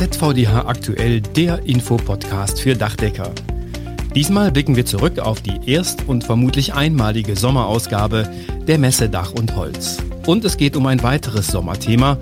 [0.00, 3.32] ZVDH aktuell der Infopodcast für Dachdecker.
[4.14, 8.26] Diesmal blicken wir zurück auf die erst und vermutlich einmalige Sommerausgabe
[8.66, 9.98] der Messe Dach und Holz.
[10.26, 12.16] Und es geht um ein weiteres Sommerthema,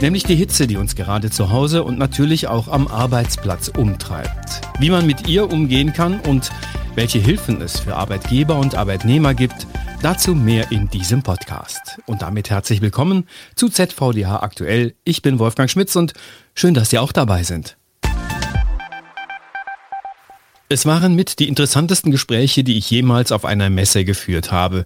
[0.00, 4.60] nämlich die Hitze, die uns gerade zu Hause und natürlich auch am Arbeitsplatz umtreibt.
[4.78, 6.52] Wie man mit ihr umgehen kann und
[6.94, 9.66] welche Hilfen es für Arbeitgeber und Arbeitnehmer gibt,
[10.02, 12.00] dazu mehr in diesem Podcast.
[12.06, 14.94] Und damit herzlich willkommen zu ZVDH aktuell.
[15.04, 16.12] Ich bin Wolfgang Schmitz und
[16.54, 17.76] schön, dass Sie auch dabei sind.
[20.68, 24.84] Es waren mit die interessantesten Gespräche, die ich jemals auf einer Messe geführt habe.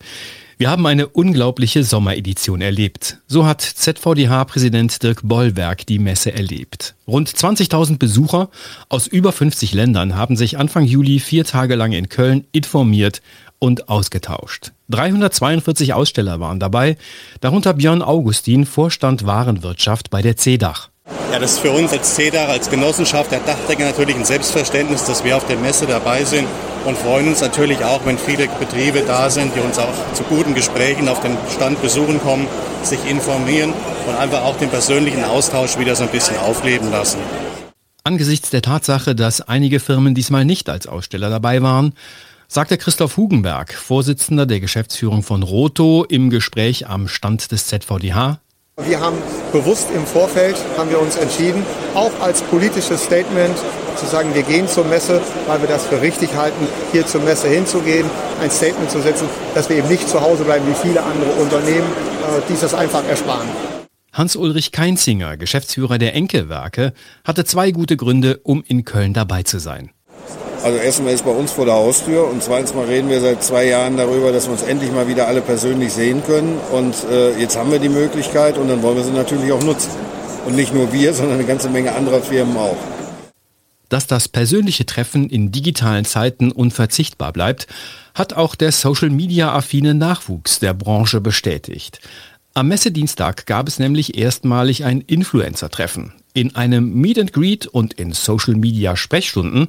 [0.60, 3.16] Wir haben eine unglaubliche Sommeredition erlebt.
[3.26, 6.96] So hat ZVDH-Präsident Dirk Bollwerk die Messe erlebt.
[7.08, 8.50] Rund 20.000 Besucher
[8.90, 13.22] aus über 50 Ländern haben sich Anfang Juli vier Tage lang in Köln informiert
[13.58, 14.72] und ausgetauscht.
[14.90, 16.98] 342 Aussteller waren dabei,
[17.40, 20.90] darunter Björn Augustin, Vorstand Warenwirtschaft bei der CEDAH.
[21.32, 25.22] Ja, das ist für uns als CEDAH, als Genossenschaft der Dachdecker natürlich ein Selbstverständnis, dass
[25.22, 26.48] wir auf der Messe dabei sind
[26.84, 30.54] und freuen uns natürlich auch, wenn viele Betriebe da sind, die uns auch zu guten
[30.54, 32.48] Gesprächen auf den Stand besuchen kommen,
[32.82, 33.72] sich informieren
[34.08, 37.18] und einfach auch den persönlichen Austausch wieder so ein bisschen aufleben lassen.
[38.02, 41.92] Angesichts der Tatsache, dass einige Firmen diesmal nicht als Aussteller dabei waren,
[42.48, 48.40] sagte Christoph Hugenberg, Vorsitzender der Geschäftsführung von Roto, im Gespräch am Stand des ZVDH.
[48.86, 49.16] Wir haben
[49.52, 51.64] bewusst im Vorfeld, haben wir uns entschieden,
[51.94, 53.56] auch als politisches Statement
[53.96, 57.48] zu sagen, wir gehen zur Messe, weil wir das für richtig halten, hier zur Messe
[57.48, 58.08] hinzugehen,
[58.40, 61.86] ein Statement zu setzen, dass wir eben nicht zu Hause bleiben wie viele andere Unternehmen,
[61.86, 63.48] äh, die das einfach ersparen.
[64.12, 66.92] Hans-Ulrich Keinzinger, Geschäftsführer der Enkelwerke,
[67.24, 69.90] hatte zwei gute Gründe, um in Köln dabei zu sein.
[70.62, 73.64] Also erstmal ist bei uns vor der Haustür und zweitens mal reden wir seit zwei
[73.66, 76.58] Jahren darüber, dass wir uns endlich mal wieder alle persönlich sehen können.
[76.70, 79.90] Und äh, jetzt haben wir die Möglichkeit und dann wollen wir sie natürlich auch nutzen.
[80.46, 82.76] Und nicht nur wir, sondern eine ganze Menge anderer Firmen auch.
[83.88, 87.66] Dass das persönliche Treffen in digitalen Zeiten unverzichtbar bleibt,
[88.14, 92.00] hat auch der Social-Media-affine Nachwuchs der Branche bestätigt.
[92.52, 96.12] Am Messedienstag gab es nämlich erstmalig ein Influencer-Treffen.
[96.34, 99.68] In einem Meet and Greet und in Social-Media-Sprechstunden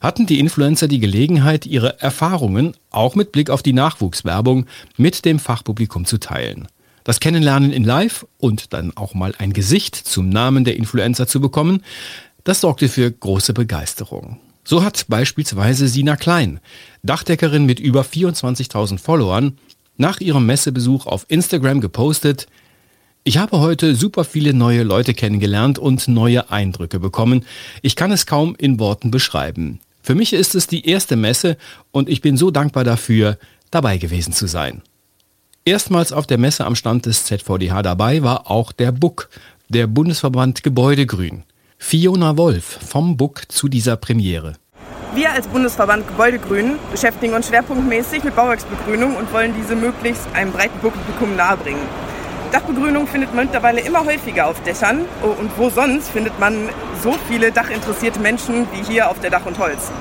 [0.00, 4.66] hatten die Influencer die Gelegenheit, ihre Erfahrungen, auch mit Blick auf die Nachwuchswerbung,
[4.96, 6.68] mit dem Fachpublikum zu teilen.
[7.04, 11.40] Das Kennenlernen in Live und dann auch mal ein Gesicht zum Namen der Influencer zu
[11.40, 11.82] bekommen,
[12.44, 14.38] das sorgte für große Begeisterung.
[14.64, 16.60] So hat beispielsweise Sina Klein,
[17.02, 19.58] Dachdeckerin mit über 24.000 Followern,
[19.96, 22.46] nach ihrem Messebesuch auf Instagram gepostet,
[23.22, 27.44] ich habe heute super viele neue Leute kennengelernt und neue Eindrücke bekommen.
[27.82, 29.80] Ich kann es kaum in Worten beschreiben.
[30.02, 31.56] Für mich ist es die erste Messe
[31.90, 33.38] und ich bin so dankbar dafür,
[33.70, 34.82] dabei gewesen zu sein.
[35.64, 39.28] Erstmals auf der Messe am Stand des ZVDH dabei war auch der BUK,
[39.68, 41.44] der Bundesverband Gebäudegrün.
[41.78, 44.54] Fiona Wolf vom BUK zu dieser Premiere.
[45.14, 50.78] Wir als Bundesverband Gebäudegrün beschäftigen uns schwerpunktmäßig mit Bauwerksbegrünung und wollen diese möglichst einem breiten
[50.78, 51.82] Publikum nahebringen.
[52.52, 55.04] Dachbegrünung findet man mittlerweile immer häufiger auf Dächern.
[55.22, 56.68] Oh, und wo sonst findet man
[57.00, 59.92] so viele dachinteressierte Menschen wie hier auf der Dach und Holz?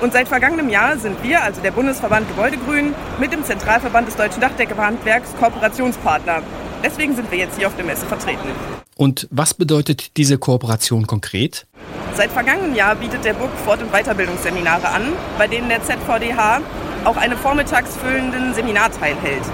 [0.00, 4.40] Und seit vergangenem Jahr sind wir, also der Bundesverband Gebäudegrün, mit dem Zentralverband des Deutschen
[4.40, 6.42] Dachdeckerhandwerks Kooperationspartner.
[6.82, 8.48] Deswegen sind wir jetzt hier auf der Messe vertreten.
[8.96, 11.66] Und was bedeutet diese Kooperation konkret?
[12.14, 16.62] Seit vergangenem Jahr bietet der BUK Fort- und Weiterbildungsseminare an, bei denen der ZVDH
[17.04, 19.44] auch einen vormittags füllenden Seminarteil hält.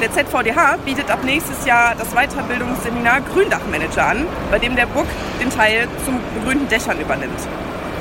[0.00, 5.08] Der ZVDH bietet ab nächstes Jahr das Weiterbildungsseminar Gründachmanager an, bei dem der BUK
[5.40, 7.40] den Teil zum begrünten Dächern übernimmt.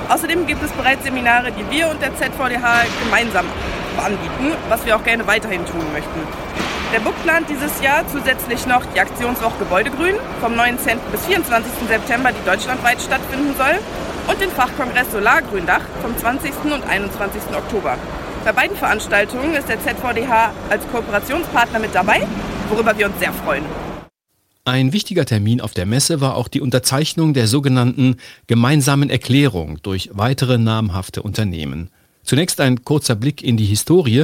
[0.07, 3.47] Außerdem gibt es bereits Seminare, die wir und der ZVDH gemeinsam
[3.97, 6.22] anbieten, was wir auch gerne weiterhin tun möchten.
[6.94, 11.00] Der BUK plant dieses Jahr zusätzlich noch die Aktionswoche Gebäudegrün vom 19.
[11.12, 11.72] bis 24.
[11.90, 13.80] September, die deutschlandweit stattfinden soll,
[14.28, 16.52] und den Fachkongress Solargründach vom 20.
[16.66, 17.41] und 21.
[17.56, 17.97] Oktober.
[18.47, 22.25] Bei beiden Veranstaltungen ist der ZVDH als Kooperationspartner mit dabei,
[22.69, 23.66] worüber wir uns sehr freuen.
[24.63, 28.16] Ein wichtiger Termin auf der Messe war auch die Unterzeichnung der sogenannten
[28.48, 31.89] gemeinsamen Erklärung durch weitere namhafte Unternehmen.
[32.24, 34.24] Zunächst ein kurzer Blick in die Historie.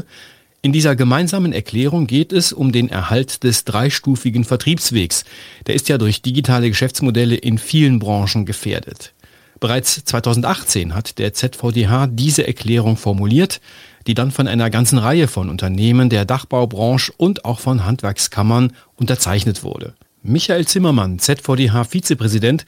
[0.61, 5.25] In dieser gemeinsamen Erklärung geht es um den Erhalt des dreistufigen Vertriebswegs.
[5.67, 9.13] Der ist ja durch digitale Geschäftsmodelle in vielen Branchen gefährdet.
[9.59, 13.61] Bereits 2018 hat der ZVDH diese Erklärung formuliert
[14.07, 19.63] die dann von einer ganzen Reihe von Unternehmen der Dachbaubranche und auch von Handwerkskammern unterzeichnet
[19.63, 19.93] wurde.
[20.21, 22.65] Michael Zimmermann, ZVDH-Vizepräsident,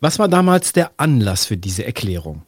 [0.00, 2.42] was war damals der Anlass für diese Erklärung?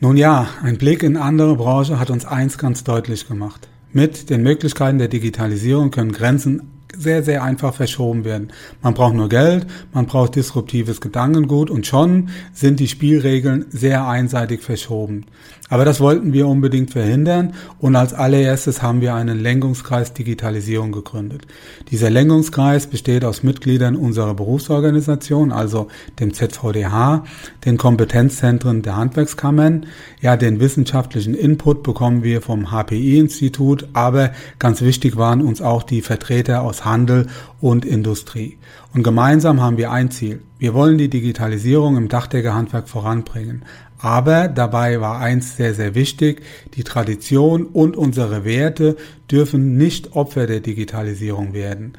[0.00, 3.68] Nun ja, ein Blick in andere Branche hat uns eins ganz deutlich gemacht.
[3.92, 6.62] Mit den Möglichkeiten der Digitalisierung können Grenzen
[6.96, 8.52] sehr, sehr einfach verschoben werden.
[8.82, 14.62] Man braucht nur Geld, man braucht disruptives Gedankengut und schon sind die Spielregeln sehr einseitig
[14.62, 15.26] verschoben.
[15.72, 21.46] Aber das wollten wir unbedingt verhindern und als allererstes haben wir einen Lenkungskreis Digitalisierung gegründet.
[21.90, 25.88] Dieser Lenkungskreis besteht aus Mitgliedern unserer Berufsorganisation, also
[26.20, 27.24] dem ZVDH,
[27.64, 29.86] den Kompetenzzentren der Handwerkskammern.
[30.20, 36.02] Ja, den wissenschaftlichen Input bekommen wir vom HPI-Institut, aber ganz wichtig waren uns auch die
[36.02, 37.26] Vertreter aus Handel
[37.60, 38.58] und Industrie.
[38.94, 40.40] Und gemeinsam haben wir ein Ziel.
[40.58, 43.64] Wir wollen die Digitalisierung im Dachdeckerhandwerk voranbringen.
[43.98, 46.42] Aber dabei war eins sehr, sehr wichtig.
[46.74, 48.96] Die Tradition und unsere Werte
[49.30, 51.92] dürfen nicht Opfer der Digitalisierung werden.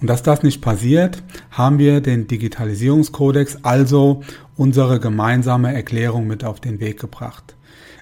[0.00, 4.22] Und dass das nicht passiert, haben wir den Digitalisierungskodex, also
[4.56, 7.54] unsere gemeinsame Erklärung mit auf den Weg gebracht.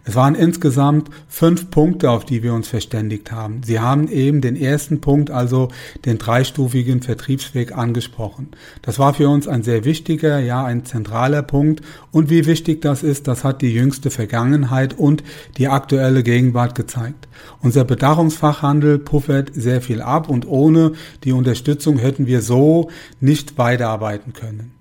[0.08, 3.60] Es waren insgesamt fünf Punkte, auf die wir uns verständigt haben.
[3.62, 5.68] Sie haben eben den ersten Punkt, also
[6.06, 8.48] den dreistufigen Vertriebsweg angesprochen.
[8.80, 11.82] Das war für uns ein sehr wichtiger, ja ein zentraler Punkt.
[12.10, 15.22] Und wie wichtig das ist, das hat die jüngste Vergangenheit und
[15.58, 17.28] die aktuelle Gegenwart gezeigt.
[17.60, 20.92] Unser Bedachungsfachhandel puffert sehr viel ab und ohne
[21.24, 22.88] die Unterstützung hätten wir so
[23.20, 24.77] nicht weiterarbeiten können.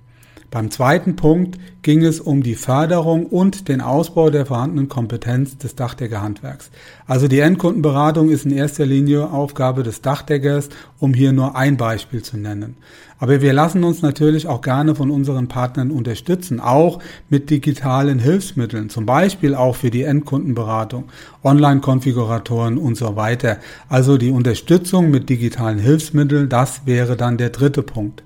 [0.49, 5.75] Beim zweiten Punkt ging es um die Förderung und den Ausbau der vorhandenen Kompetenz des
[5.75, 6.71] Dachdeckerhandwerks.
[7.05, 12.23] Also die Endkundenberatung ist in erster Linie Aufgabe des Dachdeckers, um hier nur ein Beispiel
[12.23, 12.77] zu nennen.
[13.19, 18.89] Aber wir lassen uns natürlich auch gerne von unseren Partnern unterstützen, auch mit digitalen Hilfsmitteln,
[18.89, 21.05] zum Beispiel auch für die Endkundenberatung,
[21.43, 23.57] Online-Konfiguratoren und so weiter.
[23.89, 28.23] Also die Unterstützung mit digitalen Hilfsmitteln, das wäre dann der dritte Punkt.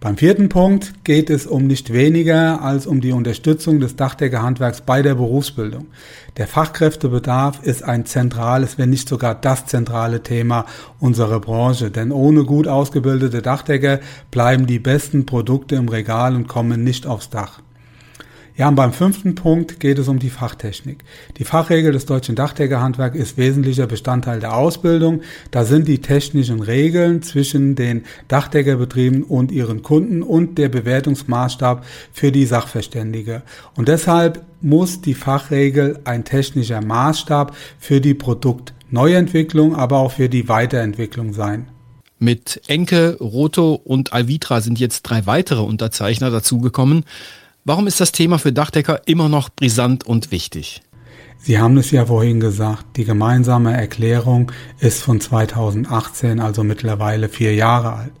[0.00, 5.02] Beim vierten Punkt geht es um nicht weniger als um die Unterstützung des Dachdeckerhandwerks bei
[5.02, 5.88] der Berufsbildung.
[6.36, 10.66] Der Fachkräftebedarf ist ein zentrales, wenn nicht sogar das zentrale Thema
[11.00, 13.98] unserer Branche, denn ohne gut ausgebildete Dachdecker
[14.30, 17.60] bleiben die besten Produkte im Regal und kommen nicht aufs Dach.
[18.58, 21.04] Ja, und beim fünften Punkt geht es um die Fachtechnik.
[21.36, 25.20] Die Fachregel des deutschen Dachdeckerhandwerk ist wesentlicher Bestandteil der Ausbildung.
[25.52, 32.32] Da sind die technischen Regeln zwischen den Dachdeckerbetrieben und ihren Kunden und der Bewertungsmaßstab für
[32.32, 33.42] die Sachverständige.
[33.76, 40.48] Und deshalb muss die Fachregel ein technischer Maßstab für die Produktneuentwicklung, aber auch für die
[40.48, 41.68] Weiterentwicklung sein.
[42.18, 47.04] Mit Enke, Roto und Alvitra sind jetzt drei weitere Unterzeichner dazugekommen.
[47.68, 50.80] Warum ist das Thema für Dachdecker immer noch brisant und wichtig?
[51.36, 54.50] Sie haben es ja vorhin gesagt, die gemeinsame Erklärung
[54.80, 58.12] ist von 2018, also mittlerweile vier Jahre alt.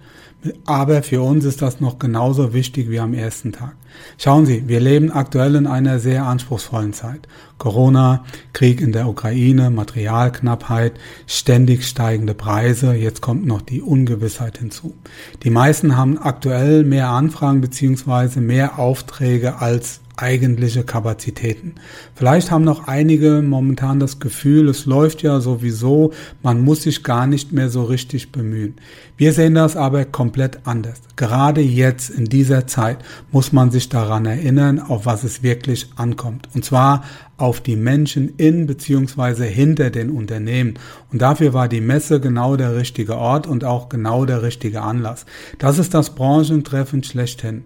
[0.66, 3.74] Aber für uns ist das noch genauso wichtig wie am ersten Tag.
[4.18, 7.26] Schauen Sie, wir leben aktuell in einer sehr anspruchsvollen Zeit.
[7.58, 10.92] Corona, Krieg in der Ukraine, Materialknappheit,
[11.26, 14.94] ständig steigende Preise, jetzt kommt noch die Ungewissheit hinzu.
[15.42, 21.74] Die meisten haben aktuell mehr Anfragen beziehungsweise mehr Aufträge als eigentliche Kapazitäten.
[22.14, 26.12] Vielleicht haben noch einige momentan das Gefühl, es läuft ja sowieso,
[26.42, 28.74] man muss sich gar nicht mehr so richtig bemühen.
[29.16, 31.00] Wir sehen das aber komplett anders.
[31.16, 32.98] Gerade jetzt in dieser Zeit
[33.32, 36.48] muss man sich daran erinnern, auf was es wirklich ankommt.
[36.54, 37.04] Und zwar
[37.36, 40.74] auf die Menschen in beziehungsweise hinter den Unternehmen.
[41.12, 45.24] Und dafür war die Messe genau der richtige Ort und auch genau der richtige Anlass.
[45.58, 47.64] Das ist das Branchentreffen schlechthin.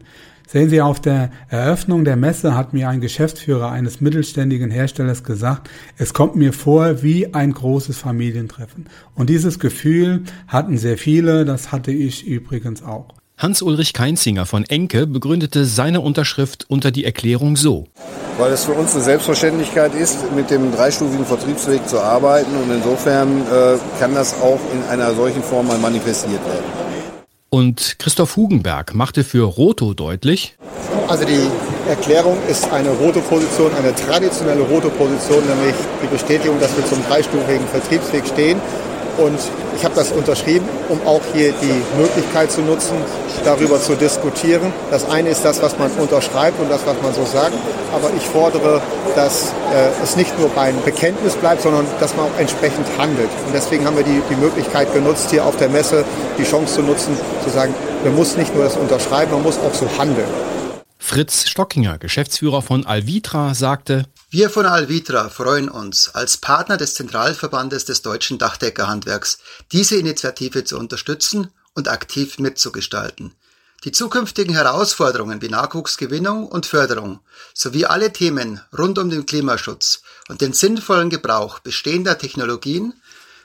[0.52, 5.70] Sehen Sie, auf der Eröffnung der Messe hat mir ein Geschäftsführer eines mittelständigen Herstellers gesagt,
[5.96, 8.84] es kommt mir vor wie ein großes Familientreffen.
[9.14, 13.14] Und dieses Gefühl hatten sehr viele, das hatte ich übrigens auch.
[13.38, 17.86] Hans-Ulrich Keinzinger von Enke begründete seine Unterschrift unter die Erklärung so.
[18.36, 23.40] Weil es für uns eine Selbstverständlichkeit ist, mit dem dreistufigen Vertriebsweg zu arbeiten und insofern
[23.40, 26.81] äh, kann das auch in einer solchen Form mal manifestiert werden.
[27.54, 30.56] Und Christoph Hugenberg machte für Roto deutlich,
[31.06, 31.46] also die
[31.86, 37.04] Erklärung ist eine rote Position, eine traditionelle rote Position, nämlich die Bestätigung, dass wir zum
[37.06, 38.58] dreistufigen Vertriebsweg stehen
[39.18, 39.38] und
[39.76, 42.96] ich habe das unterschrieben, um auch hier die Möglichkeit zu nutzen,
[43.44, 44.72] darüber zu diskutieren.
[44.90, 47.54] Das eine ist das, was man unterschreibt und das, was man so sagt.
[47.92, 48.80] Aber ich fordere,
[49.16, 53.30] dass äh, es nicht nur beim Bekenntnis bleibt, sondern dass man auch entsprechend handelt.
[53.46, 56.04] Und deswegen haben wir die, die Möglichkeit genutzt, hier auf der Messe
[56.38, 59.74] die Chance zu nutzen, zu sagen, man muss nicht nur das unterschreiben, man muss auch
[59.74, 60.28] so handeln.
[61.02, 67.84] Fritz Stockinger, Geschäftsführer von Alvitra, sagte, wir von Alvitra freuen uns, als Partner des Zentralverbandes
[67.84, 69.38] des deutschen Dachdeckerhandwerks
[69.72, 73.34] diese Initiative zu unterstützen und aktiv mitzugestalten.
[73.84, 77.20] Die zukünftigen Herausforderungen wie Nachwuchsgewinnung und Förderung
[77.52, 82.94] sowie alle Themen rund um den Klimaschutz und den sinnvollen Gebrauch bestehender Technologien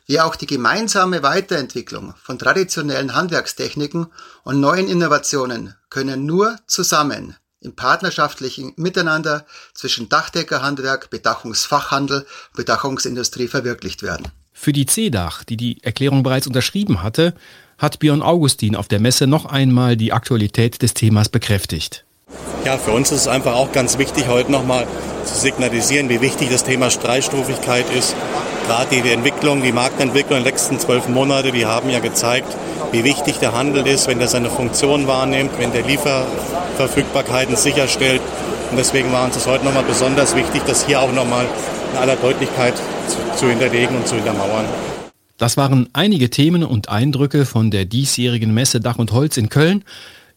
[0.06, 4.08] wie auch die gemeinsame Weiterentwicklung von traditionellen Handwerkstechniken
[4.44, 7.36] und neuen Innovationen können nur zusammen
[7.68, 14.28] im partnerschaftlichen Miteinander zwischen Dachdeckerhandwerk, Bedachungsfachhandel und Bedachungsindustrie verwirklicht werden.
[14.54, 17.36] Für die CEDAH, die die Erklärung bereits unterschrieben hatte,
[17.78, 22.06] hat Björn Augustin auf der Messe noch einmal die Aktualität des Themas bekräftigt.
[22.66, 24.88] Ja, für uns ist es einfach auch ganz wichtig, heute nochmal
[25.26, 28.16] zu signalisieren, wie wichtig das Thema Streitstufigkeit ist.
[28.68, 32.54] Gerade die Entwicklung, die Marktentwicklung in den letzten zwölf Monaten, die haben ja gezeigt,
[32.92, 38.22] wie wichtig der Handel ist, wenn der seine Funktion wahrnimmt, wenn der Lieferverfügbarkeiten sicherstellt.
[38.70, 41.46] Und deswegen war uns es heute nochmal besonders wichtig, das hier auch nochmal
[41.94, 44.66] in aller Deutlichkeit zu, zu hinterlegen und zu hintermauern.
[45.38, 49.86] Das waren einige Themen und Eindrücke von der diesjährigen Messe Dach und Holz in Köln.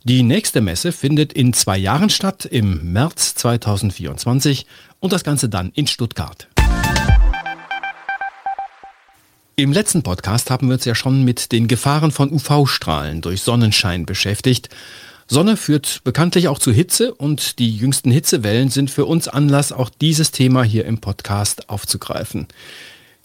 [0.05, 4.67] Die nächste Messe findet in zwei Jahren statt, im März 2024
[5.01, 6.47] und das Ganze dann in Stuttgart.
[9.61, 14.07] Im letzten Podcast haben wir uns ja schon mit den Gefahren von UV-Strahlen durch Sonnenschein
[14.07, 14.71] beschäftigt.
[15.27, 19.91] Sonne führt bekanntlich auch zu Hitze und die jüngsten Hitzewellen sind für uns Anlass, auch
[19.91, 22.47] dieses Thema hier im Podcast aufzugreifen.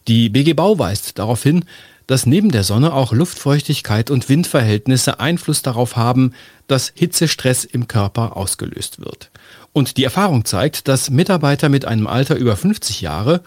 [0.09, 1.63] Die BG Bau weist darauf hin,
[2.05, 6.33] dass neben der Sonne auch Luftfeuchtigkeit und Windverhältnisse Einfluss darauf haben,
[6.67, 9.31] dass Hitzestress im Körper ausgelöst wird.
[9.71, 13.41] Und die Erfahrung zeigt, dass Mitarbeiter mit einem Alter über 50 Jahre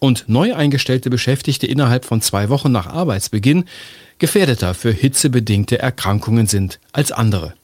[0.00, 3.64] und neu eingestellte Beschäftigte innerhalb von zwei Wochen nach Arbeitsbeginn
[4.18, 7.54] gefährdeter für hitzebedingte Erkrankungen sind als andere.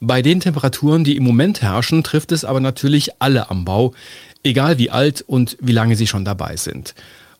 [0.00, 3.94] Bei den Temperaturen, die im Moment herrschen, trifft es aber natürlich alle am Bau,
[4.42, 6.94] egal wie alt und wie lange sie schon dabei sind.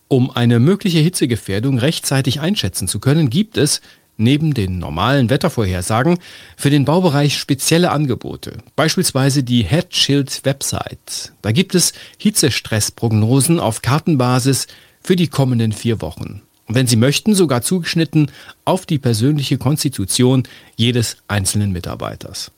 [0.08, 3.80] Um eine mögliche Hitzegefährdung rechtzeitig einschätzen zu können, gibt es
[4.20, 6.18] neben den normalen Wettervorhersagen
[6.56, 8.58] für den Baubereich spezielle Angebote.
[8.76, 11.32] Beispielsweise die Headshield Website.
[11.42, 14.66] Da gibt es Hitzestressprognosen auf Kartenbasis
[15.02, 16.42] für die kommenden vier Wochen.
[16.66, 18.30] Und wenn Sie möchten, sogar zugeschnitten
[18.64, 20.44] auf die persönliche Konstitution
[20.76, 22.52] jedes einzelnen Mitarbeiters.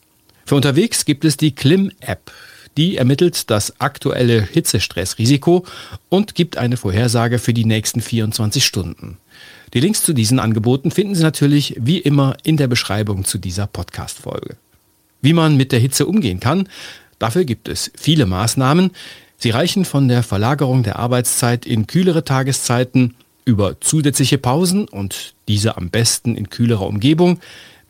[0.44, 2.30] Für unterwegs gibt es die Klim-App.
[2.76, 5.64] Die ermittelt das aktuelle Hitzestressrisiko
[6.08, 9.18] und gibt eine Vorhersage für die nächsten 24 Stunden.
[9.74, 13.66] Die Links zu diesen Angeboten finden Sie natürlich wie immer in der Beschreibung zu dieser
[13.66, 14.56] Podcast-Folge.
[15.20, 16.68] Wie man mit der Hitze umgehen kann,
[17.18, 18.90] dafür gibt es viele Maßnahmen.
[19.36, 23.14] Sie reichen von der Verlagerung der Arbeitszeit in kühlere Tageszeiten
[23.44, 27.40] über zusätzliche Pausen und diese am besten in kühlerer Umgebung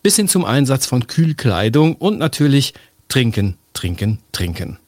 [0.03, 2.75] bis hin zum Einsatz von Kühlkleidung und natürlich
[3.09, 4.79] Trinken, Trinken, Trinken.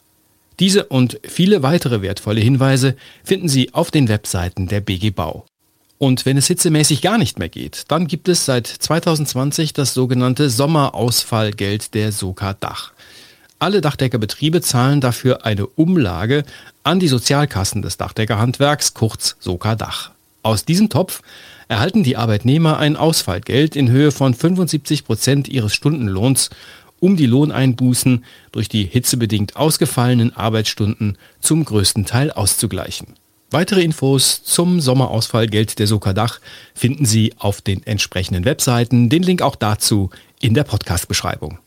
[0.60, 5.46] Diese und viele weitere wertvolle Hinweise finden Sie auf den Webseiten der BG Bau.
[5.98, 10.48] Und wenn es hitzemäßig gar nicht mehr geht, dann gibt es seit 2020 das sogenannte
[10.48, 12.92] Sommerausfallgeld der Soka Dach.
[13.58, 16.44] Alle Dachdeckerbetriebe zahlen dafür eine Umlage
[16.84, 20.12] an die Sozialkassen des Dachdeckerhandwerks, kurz Soka Dach.
[20.44, 21.22] Aus diesem Topf
[21.66, 26.50] erhalten die Arbeitnehmer ein Ausfallgeld in Höhe von 75 Prozent ihres Stundenlohns,
[27.00, 33.14] um die Lohneinbußen durch die hitzebedingt ausgefallenen Arbeitsstunden zum größten Teil auszugleichen.
[33.50, 36.40] Weitere Infos zum Sommerausfallgeld der Sokadach
[36.74, 39.08] finden Sie auf den entsprechenden Webseiten.
[39.08, 40.10] Den Link auch dazu
[40.40, 41.58] in der Podcast-Beschreibung.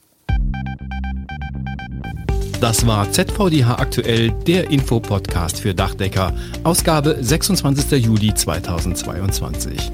[2.60, 8.04] Das war ZVDH aktuell, der Infopodcast für Dachdecker, Ausgabe 26.
[8.04, 9.92] Juli 2022.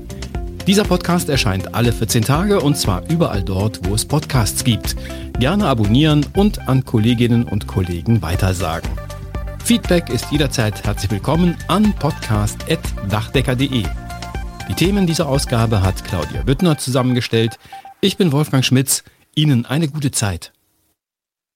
[0.67, 4.95] Dieser Podcast erscheint alle 14 Tage und zwar überall dort, wo es Podcasts gibt.
[5.37, 8.89] Gerne abonnieren und an Kolleginnen und Kollegen weitersagen.
[9.65, 13.83] Feedback ist jederzeit herzlich willkommen an podcast.dachdecker.de.
[14.69, 17.59] Die Themen dieser Ausgabe hat Claudia Büttner zusammengestellt.
[17.99, 19.03] Ich bin Wolfgang Schmitz.
[19.35, 20.53] Ihnen eine gute Zeit.